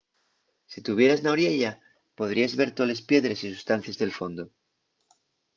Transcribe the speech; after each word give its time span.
si 0.71 0.77
tuvieras 0.87 1.21
na 1.21 1.33
oriella 1.35 1.71
podríes 2.17 2.53
ver 2.59 2.69
toles 2.77 3.05
piedres 3.09 3.39
y 3.45 3.47
sustancies 3.55 3.99
del 4.01 4.15
fondu 4.19 4.43